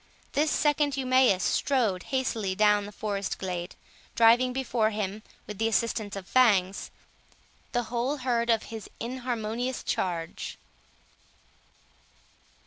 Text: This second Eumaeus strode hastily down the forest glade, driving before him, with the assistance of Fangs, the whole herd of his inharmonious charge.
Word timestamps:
This 0.31 0.49
second 0.49 0.97
Eumaeus 0.97 1.43
strode 1.43 2.01
hastily 2.09 2.55
down 2.55 2.87
the 2.87 2.91
forest 2.91 3.37
glade, 3.37 3.75
driving 4.15 4.51
before 4.51 4.89
him, 4.89 5.21
with 5.45 5.59
the 5.59 5.67
assistance 5.67 6.15
of 6.15 6.27
Fangs, 6.27 6.89
the 7.71 7.83
whole 7.83 8.17
herd 8.17 8.49
of 8.49 8.63
his 8.73 8.89
inharmonious 8.99 9.83
charge. 9.83 10.57